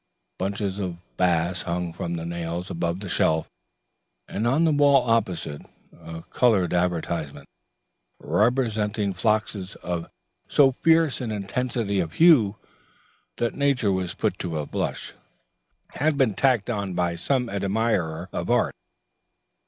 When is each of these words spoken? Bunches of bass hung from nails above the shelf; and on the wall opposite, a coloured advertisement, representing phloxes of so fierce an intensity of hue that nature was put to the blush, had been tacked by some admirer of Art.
Bunches 0.39 0.79
of 0.79 0.97
bass 1.15 1.61
hung 1.61 1.93
from 1.93 2.15
nails 2.15 2.71
above 2.71 3.01
the 3.01 3.07
shelf; 3.07 3.47
and 4.27 4.47
on 4.47 4.63
the 4.65 4.71
wall 4.71 5.07
opposite, 5.07 5.61
a 5.93 6.23
coloured 6.23 6.73
advertisement, 6.73 7.47
representing 8.17 9.13
phloxes 9.13 9.75
of 9.83 10.09
so 10.47 10.71
fierce 10.71 11.21
an 11.21 11.29
intensity 11.31 11.99
of 11.99 12.13
hue 12.13 12.55
that 13.37 13.53
nature 13.53 13.91
was 13.91 14.15
put 14.15 14.39
to 14.39 14.49
the 14.49 14.65
blush, 14.65 15.13
had 15.93 16.17
been 16.17 16.33
tacked 16.33 16.65
by 16.95 17.15
some 17.15 17.47
admirer 17.47 18.27
of 18.33 18.49
Art. 18.49 18.73